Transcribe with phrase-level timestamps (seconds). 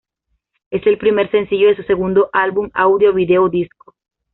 [0.71, 3.93] Es el primer sencillo de su segundo álbum "Audio, Video, Disco".